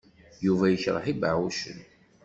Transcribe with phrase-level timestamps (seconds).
[0.45, 1.79] Yuba yekṛeh ibeɛɛucen.